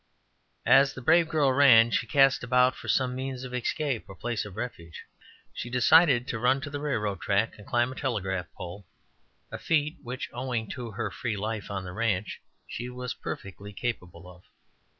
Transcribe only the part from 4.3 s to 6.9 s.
of refuge. She decided to run to the